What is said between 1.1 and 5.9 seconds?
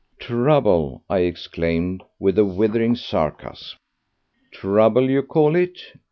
I exclaimed, with withering sarcasm. "Trouble, you call it?